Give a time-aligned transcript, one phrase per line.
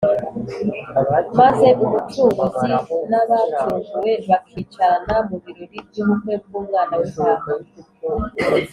[1.39, 2.65] maze Umucunguzi
[3.11, 7.45] n’abacunguwe bakicarana mu birori by’ubukwe bw’umwana w’intama